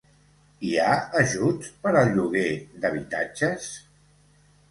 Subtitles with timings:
[0.67, 2.47] Hi ha ajuts per al lloguer
[2.85, 3.67] d'habitatges?